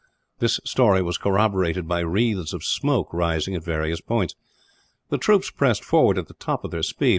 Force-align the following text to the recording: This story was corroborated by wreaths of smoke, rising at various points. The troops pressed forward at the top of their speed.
This 0.39 0.59
story 0.65 1.03
was 1.03 1.19
corroborated 1.19 1.87
by 1.87 1.99
wreaths 1.99 2.53
of 2.53 2.63
smoke, 2.63 3.13
rising 3.13 3.53
at 3.53 3.63
various 3.63 4.01
points. 4.01 4.33
The 5.09 5.19
troops 5.19 5.51
pressed 5.51 5.83
forward 5.83 6.17
at 6.17 6.27
the 6.27 6.33
top 6.33 6.63
of 6.65 6.71
their 6.71 6.81
speed. 6.81 7.09